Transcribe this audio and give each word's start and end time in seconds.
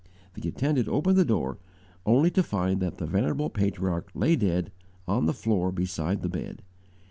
The 0.33 0.49
attendant 0.49 0.87
opened 0.87 1.17
the 1.17 1.23
door, 1.23 1.59
only 2.07 2.31
to 2.31 2.41
find 2.41 2.79
that 2.81 2.97
the 2.97 3.05
venerable 3.05 3.51
patriarch 3.51 4.09
lay 4.15 4.35
dead, 4.35 4.71
on 5.07 5.27
the 5.27 5.31
floor 5.31 5.71
beside 5.71 6.23
the 6.23 6.27
bed. 6.27 6.63